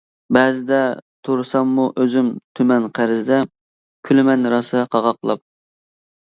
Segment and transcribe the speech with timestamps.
[0.35, 0.77] بەزىدە
[1.27, 3.39] تۇرساممۇ ئۆزۈم تۈمەن قەرزدە،
[4.11, 5.45] كۈلىمەن راسا قاقاقلاپ.